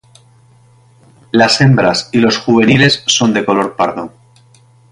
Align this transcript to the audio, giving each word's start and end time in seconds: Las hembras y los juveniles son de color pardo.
Las 1.29 1.61
hembras 1.61 2.09
y 2.11 2.17
los 2.17 2.39
juveniles 2.39 3.03
son 3.05 3.35
de 3.35 3.45
color 3.45 3.75
pardo. 3.75 4.11